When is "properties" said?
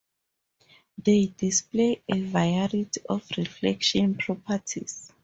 4.17-5.11